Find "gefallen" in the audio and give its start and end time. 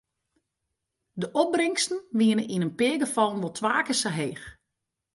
3.03-3.41